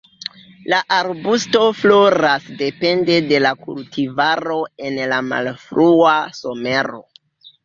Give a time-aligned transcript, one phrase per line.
[0.71, 7.01] La arbusto floras depende de la kultivaro en la malfrua somero.